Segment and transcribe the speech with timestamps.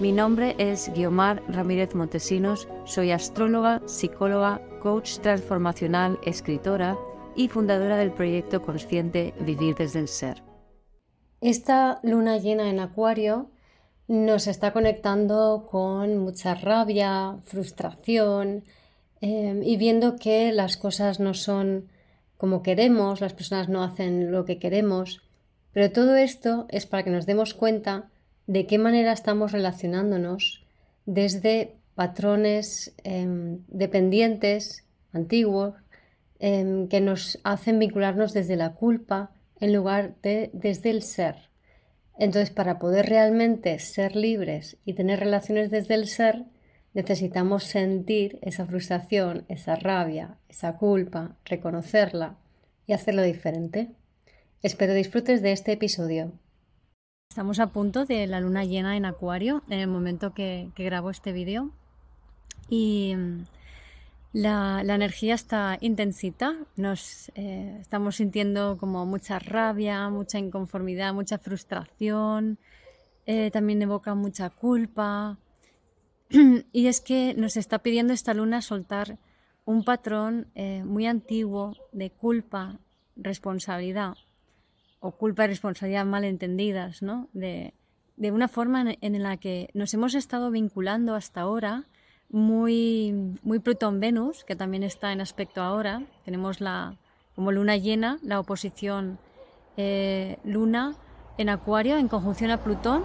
[0.00, 6.98] Mi nombre es Guiomar Ramírez Montesinos, soy astróloga, psicóloga, coach transformacional, escritora
[7.36, 10.42] y fundadora del proyecto consciente Vivir desde el Ser.
[11.40, 13.50] Esta luna llena en Acuario
[14.08, 18.64] nos está conectando con mucha rabia, frustración
[19.20, 21.88] em, y viendo que las cosas no son
[22.36, 25.22] como queremos, las personas no hacen lo que queremos,
[25.72, 28.10] pero todo esto es para que nos demos cuenta
[28.46, 30.64] de qué manera estamos relacionándonos
[31.06, 35.74] desde patrones em, dependientes, antiguos,
[36.38, 41.36] em, que nos hacen vincularnos desde la culpa en lugar de desde el ser.
[42.18, 46.44] Entonces, para poder realmente ser libres y tener relaciones desde el ser,
[46.92, 52.36] necesitamos sentir esa frustración, esa rabia, esa culpa, reconocerla
[52.86, 53.90] y hacerlo diferente.
[54.62, 56.32] Espero disfrutes de este episodio.
[57.34, 61.32] Estamos a punto de la luna llena en Acuario en el momento que, grabo este
[61.32, 61.72] vídeo.
[62.68, 63.44] Y mm,
[64.34, 72.56] la, energía está intensita, nos eh, estamos sintiendo como mucha rabia, mucha inconformidad, mucha frustración,
[73.26, 75.36] eh, también evoca mucha culpa.
[76.72, 79.18] Y es que nos está pidiendo esta luna soltar
[79.64, 82.78] un patrón eh, muy antiguo de culpa,
[83.16, 84.14] responsabilidad
[85.04, 87.28] o culpa y responsabilidad malentendidas, ¿no?
[87.34, 87.74] De,
[88.16, 91.84] de una forma en, la que nos hemos estado vinculando hasta ahora
[92.30, 96.02] muy, muy Plutón-Venus, que también está en aspecto ahora.
[96.24, 96.96] Tenemos la,
[97.34, 99.18] como luna llena, la oposición
[99.76, 100.96] eh, luna
[101.36, 103.04] en Acuario en conjunción a Plutón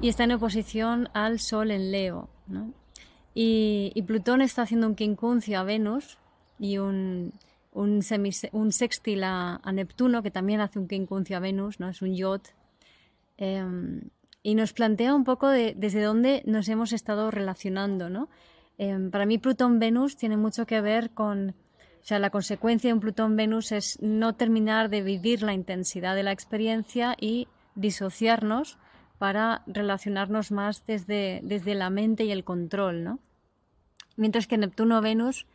[0.00, 2.28] y está en oposición al Sol en Leo.
[3.34, 6.16] Y, y, Plutón está haciendo un quincuncio a Venus
[6.60, 7.32] y un,
[7.74, 8.02] un,
[8.72, 11.88] sextil a, Neptuno, que también hace un quincuncio a Venus, ¿no?
[11.88, 12.40] es un yod,
[13.36, 14.02] em,
[14.42, 18.08] y nos plantea un poco de, desde dónde nos hemos estado relacionando.
[18.08, 18.28] ¿no?
[18.78, 23.00] Em, para mí Plutón-Venus tiene mucho que ver con, o sea, la consecuencia de un
[23.00, 28.78] Plutón-Venus es no terminar de vivir la intensidad de la experiencia y disociarnos
[29.18, 33.18] para relacionarnos más desde, desde la mente y el control, ¿no?
[34.16, 35.46] Mientras que Neptuno-Venus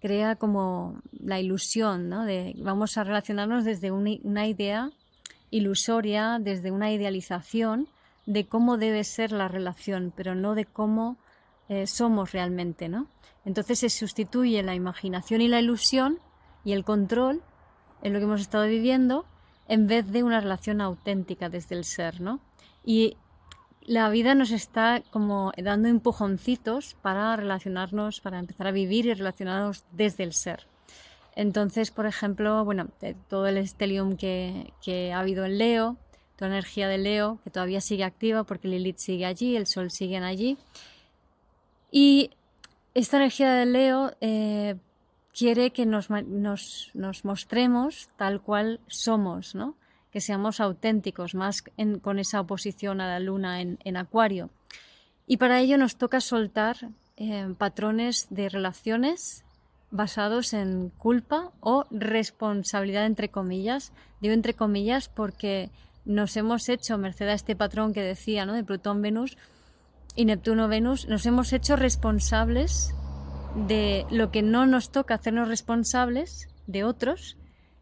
[0.00, 2.24] crea como la ilusión, ¿no?
[2.24, 4.90] De vamos a relacionarnos desde una idea
[5.50, 7.88] ilusoria, desde una idealización
[8.26, 11.16] de cómo debe ser la relación, pero no de cómo
[11.68, 13.06] eh, somos realmente, ¿no?
[13.44, 16.18] Entonces se sustituye la imaginación y la ilusión
[16.64, 17.42] y el control
[18.02, 19.24] en lo que hemos estado viviendo
[19.68, 22.40] en vez de una relación auténtica desde el ser, ¿no?
[22.84, 23.16] Y
[23.90, 29.84] la vida nos está como dando empujoncitos para relacionarnos, para empezar a vivir y relacionarnos
[29.90, 30.68] desde el ser.
[31.34, 32.86] Entonces, por ejemplo, bueno,
[33.28, 35.96] todo el estelium que, ha habido en Leo,
[36.36, 39.90] toda la energía de Leo, que todavía sigue activa porque Lilith sigue allí, el Sol
[39.90, 40.56] sigue allí.
[41.90, 42.30] Y
[42.94, 44.76] esta energía de Leo eh,
[45.36, 49.74] quiere que nos, nos, nos mostremos tal cual somos, ¿no?
[50.10, 51.62] Que seamos auténticos, más
[52.02, 54.50] con esa oposición a la luna en, Acuario.
[55.26, 56.76] Y para ello nos toca soltar
[57.16, 59.44] eh, patrones de relaciones
[59.90, 63.92] basados en culpa o responsabilidad, entre comillas.
[64.20, 65.70] Digo entre comillas porque
[66.04, 68.54] nos hemos hecho, merced a este patrón que decía, ¿no?
[68.54, 69.36] de Plutón-Venus
[70.16, 72.94] y Neptuno-Venus, nos hemos hecho responsables
[73.68, 77.36] de lo que no nos toca hacernos responsables de otros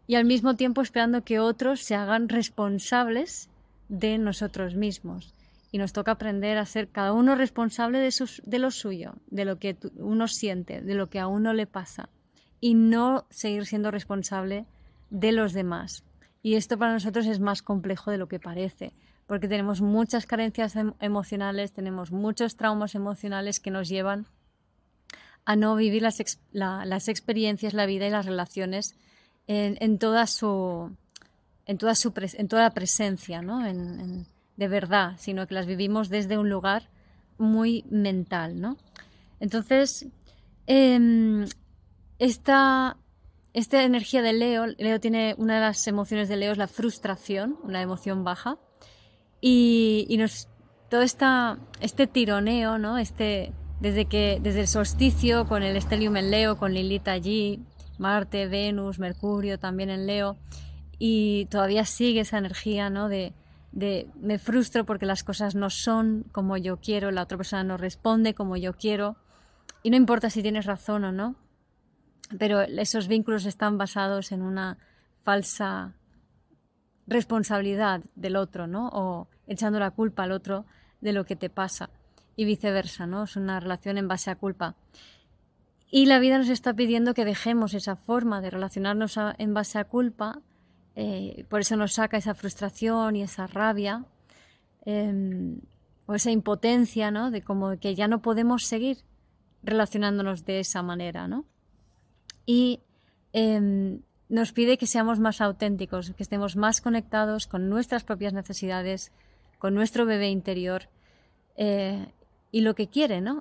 [0.08, 3.50] y al mismo tiempo esperando que otros se hagan responsables
[3.88, 5.34] de nosotros mismos.
[5.70, 9.44] Y nos toca aprender a ser cada uno responsable de, sus, de lo suyo, de
[9.44, 12.08] lo que uno siente, de lo que a uno le pasa,
[12.58, 14.64] y no seguir siendo responsable
[15.10, 16.04] de los demás.
[16.42, 18.94] Y esto para nosotros es más complejo de lo que parece,
[19.26, 24.26] porque tenemos muchas carencias em, emocionales, tenemos muchos traumas emocionales que nos llevan
[25.44, 26.18] a no vivir las,
[26.50, 28.96] las experiencias, la vida y las relaciones
[29.48, 30.94] en, toda su
[31.66, 33.62] en toda su en toda presencia, ¿no?
[34.56, 36.88] de verdad, sino que las vivimos desde un lugar
[37.38, 38.76] muy mental, ¿no?
[39.40, 40.06] Entonces,
[40.66, 41.46] em,
[42.18, 42.96] esta,
[43.54, 47.56] esta energía de Leo, Leo tiene una de las emociones de Leo es la frustración,
[47.62, 48.58] una emoción baja,
[49.40, 50.48] y, y nos,
[50.88, 52.98] todo esta, este tironeo, ¿no?
[52.98, 57.60] Este, desde, que, desde el solsticio, con el estelium en Leo, con Lilith allí,
[57.98, 60.36] Marte, Venus, Mercurio también en Leo,
[60.98, 63.08] y todavía sigue esa energía ¿no?
[63.08, 63.32] de,
[63.72, 67.76] de me frustro porque las cosas no son como yo quiero, la otra persona no
[67.76, 69.16] responde como yo quiero,
[69.82, 71.36] y no importa si tienes razón o no,
[72.38, 74.78] pero esos vínculos están basados en una
[75.22, 75.94] falsa
[77.06, 78.88] responsabilidad del otro, ¿no?
[78.92, 80.66] O echando la culpa al otro
[81.00, 81.90] de lo que te pasa
[82.36, 83.24] y viceversa, ¿no?
[83.24, 84.76] Es una relación en base a culpa.
[85.90, 89.84] Y la vida nos está pidiendo que dejemos esa forma de relacionarnos en base a
[89.84, 90.42] culpa,
[90.94, 94.04] eh, por eso nos saca esa frustración y esa rabia,
[94.84, 95.60] em,
[96.06, 97.30] o esa impotencia, ¿no?
[97.30, 98.98] De como que ya no podemos seguir
[99.62, 101.44] relacionándonos de esa manera, ¿no?
[102.44, 102.80] Y
[103.32, 109.12] em, nos pide que seamos más auténticos, que estemos más conectados con nuestras propias necesidades,
[109.58, 110.88] con nuestro bebé interior
[111.56, 112.06] eh,
[112.52, 113.40] y lo que quiere, ¿no?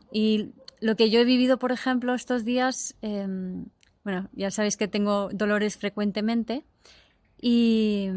[0.79, 3.65] Lo que yo he vivido, por ejemplo, estos días, em,
[4.03, 6.63] bueno, ya sabéis que tengo dolores frecuentemente
[7.41, 8.09] y,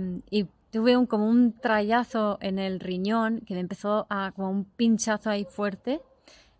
[0.70, 5.28] tuve un, como un trayazo en el riñón que me empezó a, como un pinchazo
[5.28, 6.00] ahí fuerte.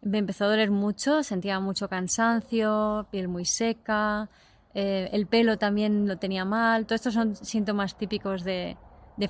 [0.03, 4.29] Me empezó a doler mucho, sentía mucho cansancio, piel muy seca,
[4.75, 8.77] eh, el pelo también lo tenía mal, todos estos son síntomas típicos de,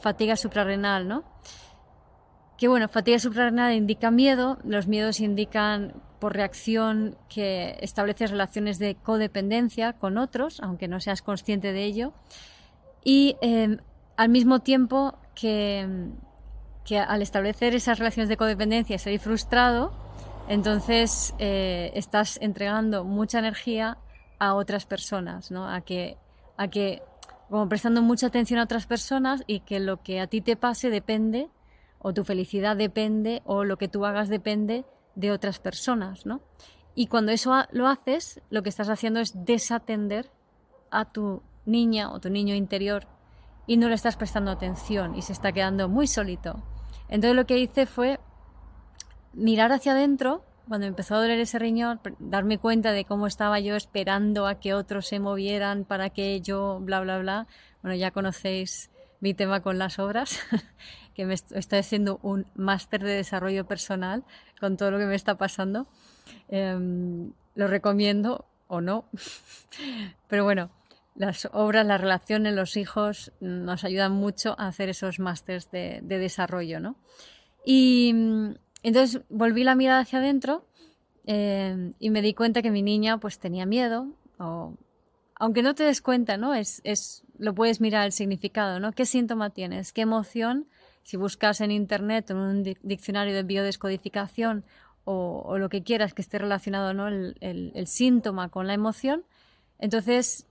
[0.01, 1.25] fatiga suprarrenal, ¿no?
[2.61, 8.97] Que bueno, fatiga suprarrenal indica miedo, los miedos indican por reacción que estableces relaciones de
[8.97, 12.13] codependencia con otros, aunque no seas consciente de ello,
[13.03, 13.79] y em,
[14.19, 16.11] al mismo tiempo que,
[16.85, 19.95] que, al establecer esas relaciones de codependencia salir frustrado,
[20.47, 23.97] entonces eh, estás entregando mucha energía
[24.39, 25.67] a otras personas, ¿no?
[25.67, 26.19] A que,
[26.59, 27.03] a que,
[27.49, 30.91] como prestando mucha atención a otras personas y que lo que a ti te pase
[30.91, 31.49] depende,
[32.01, 36.41] o tu felicidad depende, o lo que tú hagas depende de otras personas, ¿no?
[36.95, 40.31] Y cuando eso lo haces, lo que estás haciendo es desatender
[40.91, 43.07] a tu niña o tu niño interior
[43.67, 46.63] y no le estás prestando atención y se está quedando muy solito.
[47.09, 48.19] Entonces lo que hice fue
[49.33, 53.75] mirar hacia adentro cuando empezó a doler ese riñón, darme cuenta de cómo estaba yo
[53.75, 57.49] esperando a que otros se movieran para que yo, bla, bla, bla.
[57.83, 58.89] Bueno, ya conocéis
[59.19, 60.39] mi tema con las obras,
[61.21, 64.25] que me estoy haciendo un máster de desarrollo personal
[64.59, 65.87] con todo lo que me está pasando.
[66.49, 69.05] Em, lo recomiendo o no,
[70.29, 70.71] pero bueno,
[71.15, 76.17] las obras, las relaciones, los hijos nos ayudan mucho a hacer esos másters de, de
[76.17, 76.97] desarrollo, ¿no?
[77.67, 78.15] Y
[78.83, 80.65] entonces volví la mirada hacia adentro
[81.27, 84.07] eh, y me di cuenta que mi niña pues tenía miedo,
[85.35, 86.55] aunque no te des cuenta, ¿no?
[86.55, 88.93] Es, es, lo puedes mirar el significado, ¿no?
[88.93, 89.93] ¿Qué síntoma tienes?
[89.93, 90.67] ¿Qué emoción?
[91.11, 94.65] Si buscas en internet, en un diccionario de biodescodificación
[95.03, 97.09] o, o, lo que quieras que esté relacionado, ¿no?
[97.09, 99.25] El, síntoma con la emoción,
[99.81, 100.47] entonces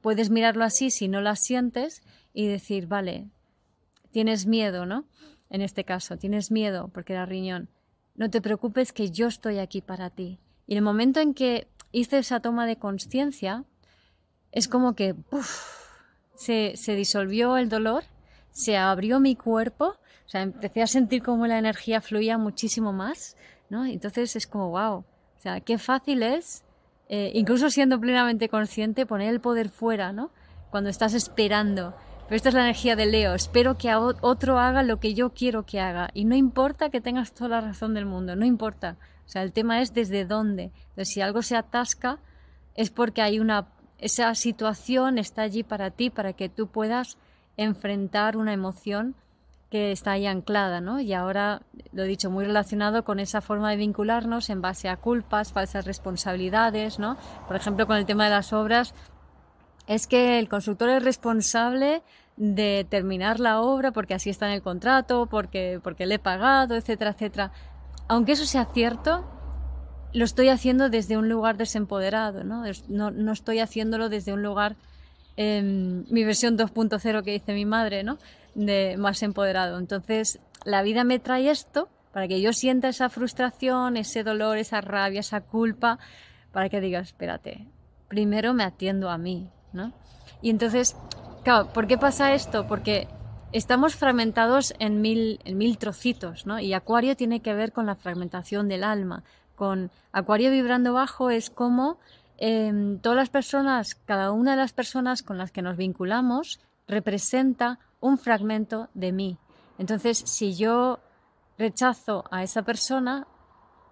[0.00, 3.26] puedes mirarlo así si no la sientes y decir, vale,
[4.12, 5.06] tienes miedo, ¿no?
[5.48, 7.68] en este caso, tienes miedo porque era riñón,
[8.14, 10.38] no te preocupes que yo estoy aquí para ti.
[10.68, 13.64] Y en el momento en que hice esa toma de conciencia,
[14.52, 15.16] es como que
[16.36, 18.04] se, se disolvió el dolor,
[18.62, 23.36] se abrió mi cuerpo, o sea, empecé a sentir como la energía fluía muchísimo más,
[23.68, 23.84] ¿no?
[23.84, 25.04] Entonces es como, wow, o
[25.38, 26.64] sea, qué fácil es,
[27.08, 30.30] eh, incluso siendo plenamente consciente, poner el poder fuera, ¿no?
[30.70, 31.94] Cuando estás esperando
[32.30, 33.34] pero esta es la energía de Leo.
[33.34, 36.10] Espero que otro haga lo que yo quiero que haga.
[36.14, 38.98] Y no importa que tengas toda la razón del mundo, no importa.
[39.26, 40.70] O sea, el tema es desde dónde.
[41.02, 42.20] Si algo se atasca,
[42.76, 43.66] es porque hay una.
[43.98, 47.18] Esa situación está allí para ti, para que tú puedas
[47.56, 49.14] enfrentar una emoción
[49.70, 51.00] que está ahí anclada, ¿no?
[51.00, 54.96] Y ahora, lo he dicho, muy relacionado con esa forma de vincularnos en base a
[54.96, 57.16] culpas, falsas responsabilidades, ¿no?
[57.46, 58.94] Por ejemplo, con el tema de las obras,
[59.86, 62.02] es que el constructor es responsable
[62.36, 66.74] de terminar la obra porque así está en el contrato, porque, porque le he pagado,
[66.74, 67.52] etcétera, etcétera.
[68.08, 69.24] Aunque eso sea cierto,
[70.12, 72.64] lo estoy haciendo desde un lugar desempoderado, ¿no?
[72.88, 74.76] No, estoy haciéndolo desde un lugar,
[75.42, 78.18] em, mi versión 2.0 que dice mi madre, ¿no?
[78.54, 79.78] De más empoderado.
[79.78, 84.82] Entonces, la vida me trae esto para que yo sienta esa frustración, ese dolor, esa
[84.82, 85.98] rabia, esa culpa,
[86.52, 87.66] para que diga, espérate,
[88.08, 89.48] primero me atiendo a mí,
[90.42, 90.96] y entonces,
[91.44, 92.66] claro, ¿por qué pasa esto?
[92.66, 93.08] Porque
[93.52, 96.58] estamos fragmentados en mil, en mil trocitos, ¿no?
[96.58, 99.22] Y Acuario tiene que ver con la fragmentación del alma.
[99.54, 101.98] Con Acuario vibrando bajo es como
[102.40, 107.78] em, todas las personas, cada una de las personas con las que nos vinculamos representa
[108.00, 109.38] un fragmento de mí.
[109.78, 110.98] Entonces, si yo
[111.58, 113.26] rechazo a esa persona,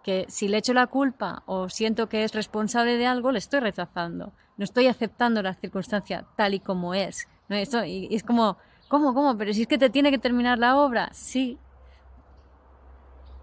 [0.02, 3.61] que si le echo la culpa o siento que es responsable de algo, le estoy
[3.61, 4.33] rechazando.
[4.57, 7.28] No estoy aceptando la circunstancia tal y como es.
[7.49, 7.57] ¿no?
[7.57, 8.57] Esto, y, es como,
[8.88, 9.37] ¿cómo, cómo?
[9.37, 11.11] Pero si es que te tiene que terminar la obra.
[11.12, 11.59] Sí,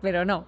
[0.06, 0.46] pero no.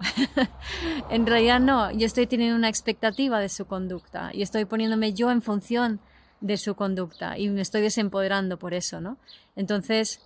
[1.10, 5.32] en realidad no, yo estoy teniendo una expectativa de su conducta y estoy poniéndome yo
[5.32, 5.98] en función
[6.40, 9.18] de su conducta y me estoy desempoderando por eso, ¿no?
[9.56, 10.20] Entonces,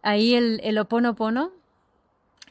[0.00, 1.52] ahí el, el oponopono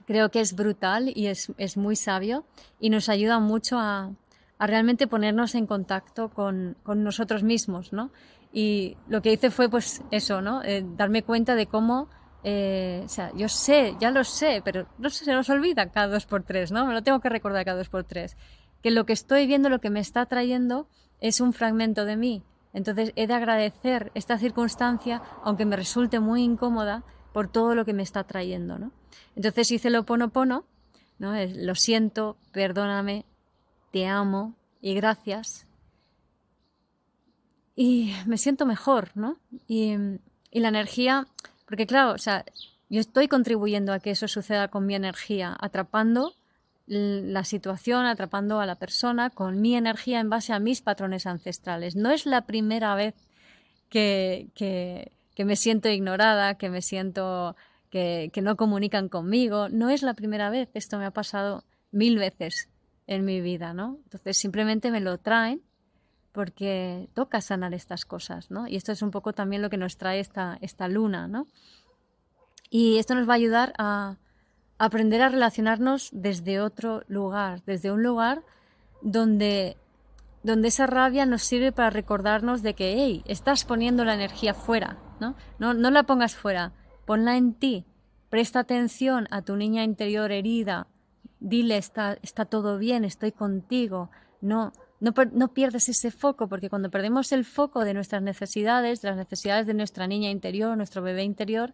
[0.06, 2.46] creo que es brutal y es, es muy sabio
[2.80, 4.12] y nos ayuda mucho a,
[4.60, 8.12] a realmente ponernos en contacto con, con, nosotros mismos, ¿no?
[8.54, 10.62] Y lo que hice fue, pues, eso, ¿no?
[10.62, 12.10] Eh, darme cuenta de cómo,
[12.48, 16.28] eh, o sea, yo sé, ya lo sé, pero no se nos olvida cada dos
[16.28, 16.86] por tres, ¿no?
[16.86, 18.38] Me lo tengo que recordar cada dos por tres.
[18.84, 20.88] Que lo que estoy viendo, lo que me está trayendo,
[21.20, 22.44] es un fragmento de mí.
[22.72, 27.94] Entonces he de agradecer esta circunstancia, aunque me resulte muy incómoda, por todo lo que
[27.94, 28.92] me está trayendo, ¿no?
[29.36, 30.66] Entonces hice lo oponopono,
[31.18, 31.34] ¿no?
[31.48, 33.26] Lo siento, perdóname,
[33.92, 35.66] te amo y gracias.
[37.76, 39.40] Y me siento mejor, ¿no?
[39.68, 39.96] Y,
[40.52, 41.26] y la energía,
[41.66, 42.46] porque claro, o sea,
[42.90, 46.36] yo estoy contribuyendo a que eso suceda con mi energía, atrapando
[46.88, 51.96] la situación, atrapando a la persona con mi energía en base a mis patrones ancestrales.
[51.96, 53.16] No es la primera vez
[53.90, 57.56] que, que, que me siento ignorada, que me siento
[57.90, 59.70] que, no comunican conmigo.
[59.70, 62.70] No es la primera vez, esto me ha pasado mil veces
[63.08, 64.00] en mi vida, ¿no?
[64.04, 65.62] Entonces simplemente me lo traen
[66.36, 68.68] porque toca sanar estas cosas, ¿no?
[68.68, 71.48] Y esto es un poco también lo que nos trae esta, esta luna, ¿no?
[72.70, 74.18] Y esto nos va a ayudar a
[74.78, 78.44] aprender a relacionarnos desde otro lugar, desde un lugar
[79.02, 79.78] donde,
[80.44, 84.98] donde esa rabia nos sirve para recordarnos de que, hey, estás poniendo la energía fuera,
[85.22, 85.38] ¿no?
[85.58, 86.74] No, no la pongas fuera,
[87.06, 87.86] ponla en ti,
[88.30, 90.88] presta atención a tu niña interior herida,
[91.40, 94.10] dile está, está todo bien, estoy contigo,
[94.42, 95.14] no, no,
[95.54, 99.74] pierdes ese foco, porque cuando perdemos el foco de nuestras necesidades, de las necesidades de
[99.74, 101.74] nuestra niña interior, nuestro bebé interior,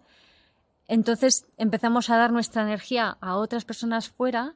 [0.87, 4.55] entonces empezamos a dar nuestra energía a otras personas fuera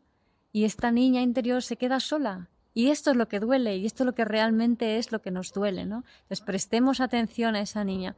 [0.51, 2.49] y esta niña interior se queda sola.
[2.73, 5.31] Y esto es lo que duele y esto es lo que realmente es lo que
[5.31, 6.03] nos duele, ¿no?
[6.23, 8.17] Entonces prestemos atención a esa niña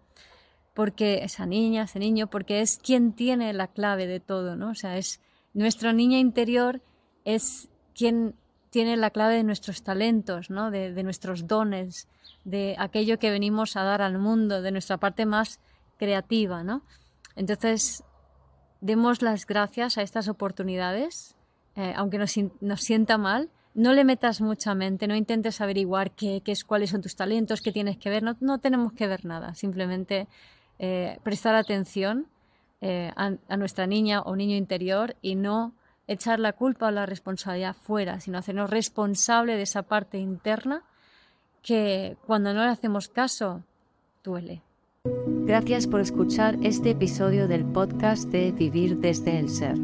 [0.78, 4.70] porque esa niña, ese niño, porque es quien tiene la clave de todo, ¿no?
[4.70, 5.20] O sea, es
[5.56, 6.84] nuestra niña interior
[7.26, 8.36] es quien
[8.70, 10.72] tiene la clave de nuestros talentos, ¿no?
[10.72, 12.08] De, nuestros dones,
[12.44, 15.60] de aquello que venimos a dar al mundo, de nuestra parte más
[15.98, 16.84] creativa, ¿no?
[17.36, 18.04] Entonces,
[18.82, 21.36] demos las gracias a estas oportunidades,
[21.76, 23.50] eh, aunque nos, nos, sienta mal.
[23.74, 27.62] No le metas mucha mente, no intentes averiguar qué, qué es, cuáles son tus talentos,
[27.62, 28.24] qué tienes que ver.
[28.24, 30.28] No, no tenemos que ver nada, simplemente
[30.80, 32.28] eh, prestar atención
[32.80, 35.74] eh, a, nuestra niña o niño interior y no
[36.08, 40.84] echar la culpa o la responsabilidad fuera, sino hacernos responsable de esa parte interna
[41.62, 43.62] que cuando no le hacemos caso
[44.24, 44.62] duele.
[45.46, 49.78] Gracias por escuchar este episodio del podcast de Vivir desde el Ser.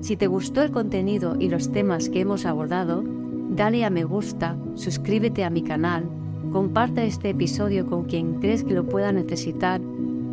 [0.00, 4.56] Si te gustó el contenido y los temas que hemos abordado, dale a me gusta,
[4.74, 6.08] suscríbete a mi canal,
[6.52, 9.80] comparte este episodio con quien crees que lo pueda necesitar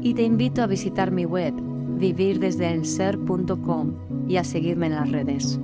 [0.01, 1.53] y te invito a visitar mi web
[1.97, 5.59] vivirdesdeelser.com y a seguirme en las redes.